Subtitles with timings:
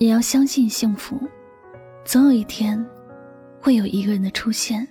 [0.00, 1.20] 也要相信幸福，
[2.06, 2.82] 总有一天，
[3.60, 4.88] 会有一个人的出现，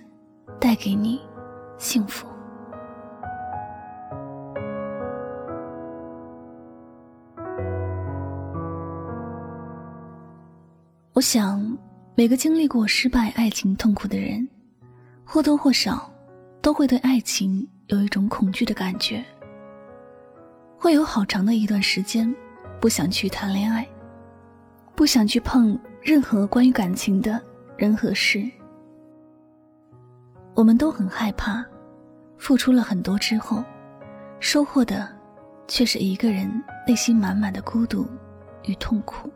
[0.60, 1.20] 带给你
[1.78, 2.28] 幸福。
[11.12, 11.76] 我想，
[12.14, 14.48] 每个经历过失败爱情痛苦的人，
[15.24, 16.08] 或多或少
[16.62, 19.24] 都会对爱情有一种恐惧的感觉，
[20.78, 22.32] 会有好长的一段时间
[22.80, 23.84] 不想去谈恋爱。
[25.00, 27.40] 不想去碰任何关于感情的
[27.74, 28.46] 人和事。
[30.54, 31.64] 我们都很害怕，
[32.36, 33.64] 付出了很多之后，
[34.40, 35.08] 收获的
[35.66, 36.46] 却是一个人
[36.86, 38.06] 内心满满的孤独
[38.64, 39.30] 与痛苦。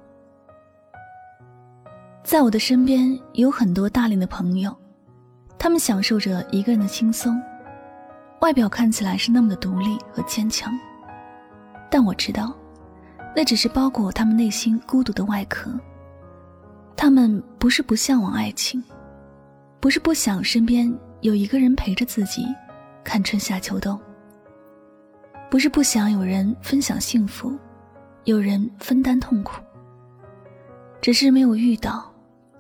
[2.23, 4.77] 在我的身边有很多大龄的朋友，
[5.59, 7.41] 他们享受着一个人的轻松，
[8.42, 10.70] 外表看起来是那么的独立和坚强，
[11.91, 12.55] 但我知道。
[13.36, 15.70] 那只是包裹他们内心孤独的外壳。
[16.96, 18.82] 他们不是不向往爱情，
[19.80, 22.46] 不是不想身边有一个人陪着自己
[23.02, 24.00] 看春夏秋冬，
[25.50, 27.52] 不是不想有人分享幸福，
[28.24, 29.61] 有人分担痛苦，
[31.00, 32.08] 只是没有遇到，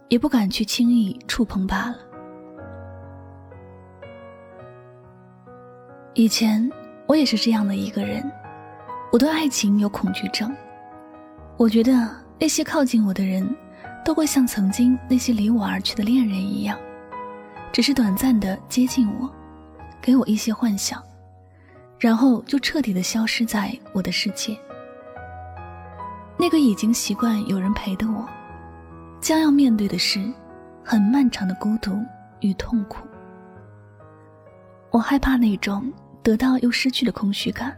[0.08, 1.96] 也不敢去轻易触碰罢了。
[6.14, 6.68] 以前
[7.06, 8.28] 我也是这样的一个人，
[9.12, 10.54] 我对爱情有恐惧症。
[11.56, 13.48] 我觉得那些靠近我的人，
[14.04, 16.76] 都会像曾经那些离我而去的恋人一样，
[17.72, 19.30] 只是短暂的接近我，
[20.02, 21.00] 给我一些幻想，
[21.96, 24.58] 然后就彻底的消失在我的世界。
[26.36, 28.28] 那个已经习惯有人陪的我，
[29.20, 30.20] 将要面对的是
[30.82, 31.96] 很漫长的孤独
[32.40, 33.06] 与痛苦。
[34.90, 37.76] 我害怕那种得到又失去的空虚感，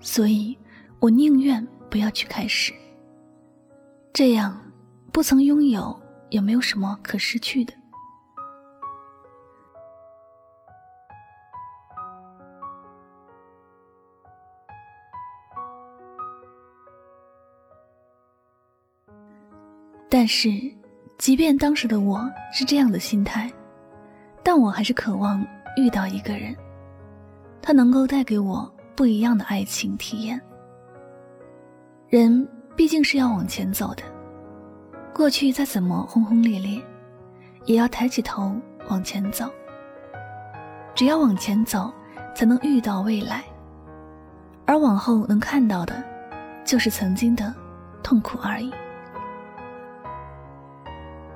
[0.00, 0.58] 所以
[0.98, 1.64] 我宁愿。
[1.90, 2.72] 不要去开始，
[4.12, 4.56] 这样
[5.12, 7.74] 不曾拥有也没有什么可失去的。
[20.08, 20.48] 但是，
[21.18, 23.50] 即便当时的我是这样的心态，
[24.42, 25.44] 但我还是渴望
[25.76, 26.54] 遇到一个人，
[27.62, 30.40] 他能够带给我不一样的爱情体验。
[32.10, 32.44] 人
[32.74, 34.02] 毕竟是要往前走的，
[35.14, 36.82] 过去再怎么轰轰烈烈，
[37.66, 38.52] 也要抬起头
[38.88, 39.48] 往前走。
[40.92, 41.88] 只要往前走，
[42.34, 43.44] 才能遇到未来，
[44.66, 46.02] 而往后能看到的，
[46.64, 47.54] 就是曾经的
[48.02, 48.72] 痛苦而已。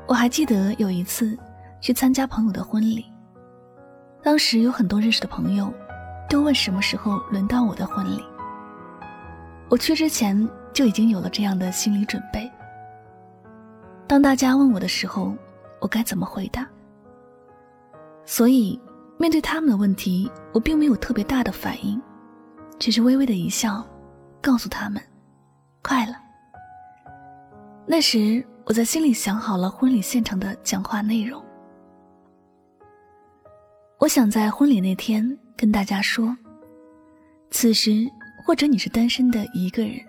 [0.09, 1.39] 我还记得有一次
[1.81, 3.07] 去参加朋友的婚礼，
[4.25, 5.73] 当时有很多认识的朋友，
[6.29, 8.21] 都问什么时候轮到我的婚礼。
[9.69, 10.37] 我去之前。
[10.75, 12.51] 就已经有了这样的心理准备。
[14.07, 15.35] 当大家问我的时候，
[15.81, 16.69] 我该怎么回答？
[18.27, 18.79] 所以
[19.17, 22.01] 面对他们的问题，我并没有特别大的反应，
[22.79, 23.87] 只是微微的一笑，
[24.43, 25.01] 告诉他们
[25.81, 26.21] ：“快了。”
[27.87, 31.43] 那时我在心里想好了婚礼现场的讲话内容。
[33.99, 36.37] 我想在婚礼那天跟大家说
[37.51, 38.07] ：“此时
[38.45, 40.01] 或者你是单身的一个人。”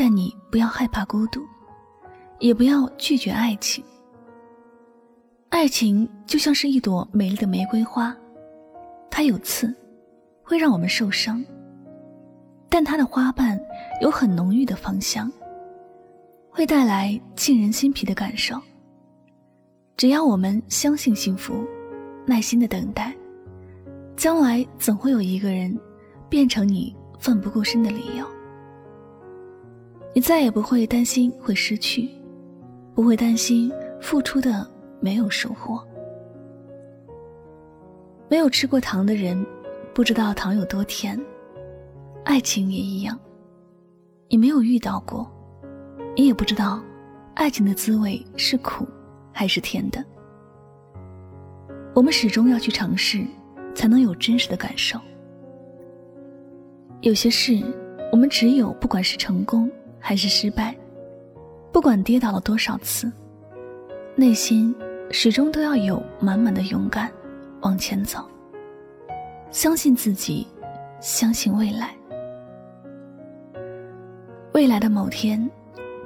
[0.00, 1.42] 但你不要害怕孤独，
[2.38, 3.82] 也不要拒绝爱情。
[5.48, 8.16] 爱情就像是一朵美丽的玫瑰花，
[9.10, 9.74] 它有刺，
[10.44, 11.44] 会让我们受伤。
[12.68, 13.60] 但它的花瓣
[14.00, 15.28] 有很浓郁的芳香，
[16.48, 18.56] 会带来沁人心脾的感受。
[19.96, 21.66] 只要我们相信幸福，
[22.24, 23.12] 耐心的等待，
[24.14, 25.76] 将来总会有一个人，
[26.28, 28.24] 变成你奋不顾身的理由。
[30.18, 32.08] 你再也不会担心会失去，
[32.92, 33.70] 不会担心
[34.00, 34.68] 付出的
[34.98, 35.80] 没有收获。
[38.28, 39.46] 没有吃过糖的人，
[39.94, 41.16] 不知道糖有多甜。
[42.24, 43.16] 爱情也一样，
[44.28, 45.24] 你没有遇到过，
[46.16, 46.82] 你也不知道
[47.34, 48.84] 爱情的滋味是苦
[49.32, 50.04] 还是甜的。
[51.94, 53.24] 我们始终要去尝试，
[53.72, 54.98] 才能有真实的感受。
[57.02, 57.62] 有些事，
[58.10, 60.74] 我们只有不管是成功还是失败，
[61.72, 63.10] 不管跌倒了多少次，
[64.16, 64.74] 内心
[65.10, 67.10] 始终都要有满满的勇敢，
[67.60, 68.28] 往前走。
[69.50, 70.46] 相信自己，
[71.00, 71.94] 相信未来。
[74.52, 75.48] 未来的某天，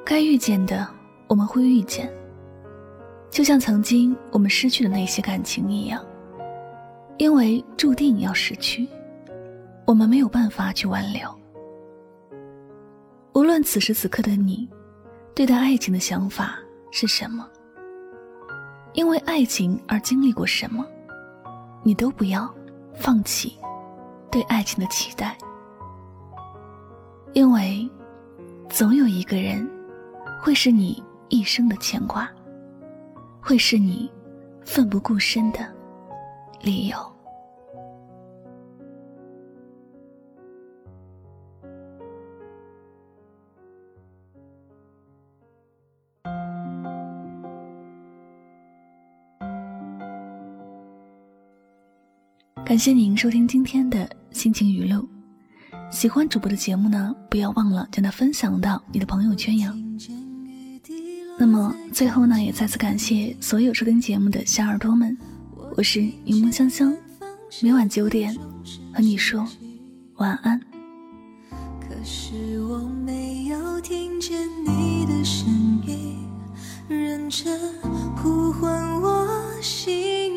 [0.04, 0.86] 该遇见的
[1.26, 2.12] 我们会遇见，
[3.30, 6.04] 就像曾经我们失去的那些感情一样，
[7.16, 8.86] 因为注定要失去，
[9.86, 11.41] 我们没有办法去挽留。
[13.34, 14.68] 无论此时此刻的你，
[15.34, 16.58] 对待爱情的想法
[16.90, 17.48] 是什么，
[18.92, 20.86] 因为爱情而经历过什么，
[21.82, 22.52] 你都不要
[22.94, 23.56] 放弃
[24.30, 25.36] 对爱情的期待，
[27.32, 27.88] 因为。
[28.68, 29.70] 总有一个人，
[30.40, 32.26] 会是你一生的牵挂，
[33.38, 34.10] 会是你
[34.64, 35.58] 奋不顾身的
[36.62, 36.96] 理由。
[52.64, 55.06] 感谢您收听今天的心情语录。
[55.90, 59.74] 喜欢主播的节目呢，不要忘了将它分享到你的朋友圈呀。
[61.38, 65.16] 那么最后呢，也再次感谢所有收听节目的小耳朵们，
[65.76, 66.96] 我是柠檬香香，
[67.60, 68.34] 每晚九点
[68.94, 69.44] 和你说
[70.16, 70.58] 晚安。
[71.80, 75.48] 可是我没有听见你的声
[75.84, 76.16] 音，
[76.88, 77.58] 认真
[78.16, 79.28] 呼唤我
[79.60, 80.32] 姓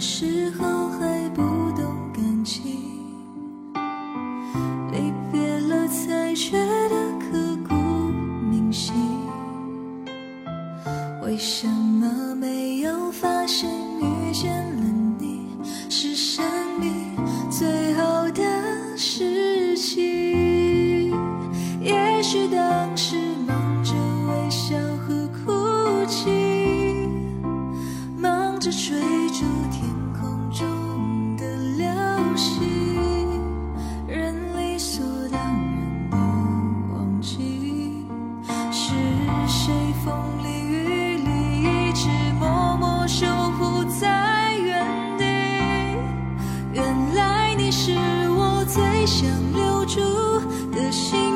[0.00, 0.88] 时候
[49.10, 50.00] 想留住
[50.70, 51.29] 的心。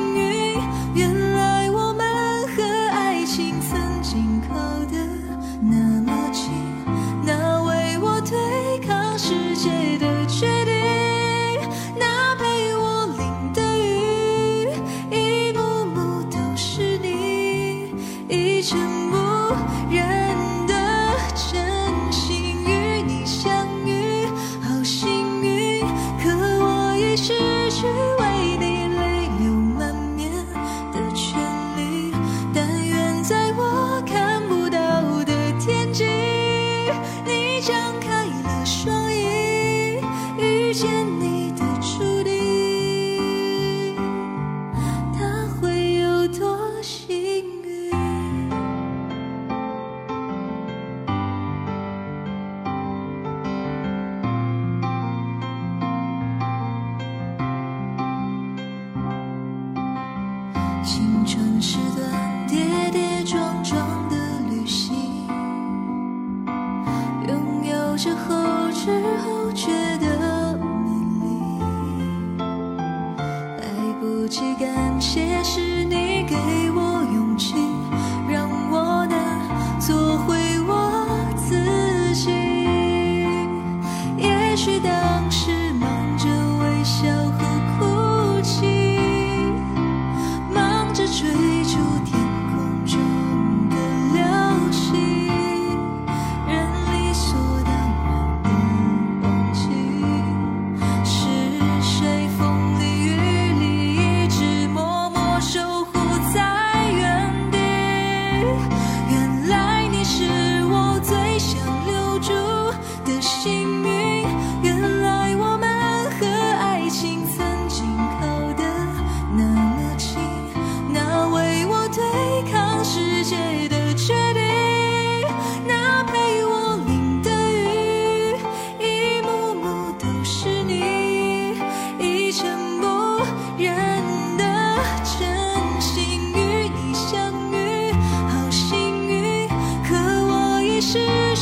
[37.64, 37.93] 想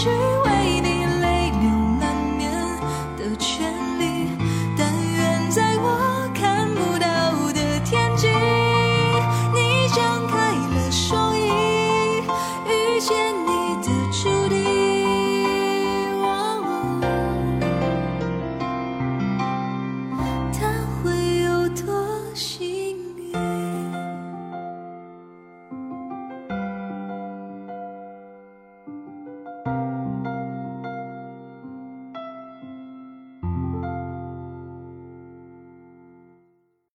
[0.02, 0.41] 希望